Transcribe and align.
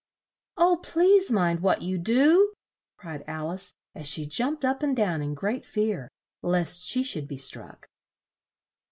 "Oh, 0.57 0.77
please 0.81 1.29
mind 1.29 1.59
what 1.59 1.83
you 1.83 1.99
do!" 1.99 2.55
cried 2.97 3.23
Al 3.27 3.51
ice, 3.51 3.75
as 3.93 4.07
she 4.07 4.25
jumped 4.25 4.65
up 4.65 4.81
and 4.81 4.95
down 4.97 5.21
in 5.21 5.35
great 5.35 5.63
fear, 5.63 6.09
lest 6.41 6.83
she 6.87 7.03
should 7.03 7.27
be 7.27 7.37
struck. 7.37 7.87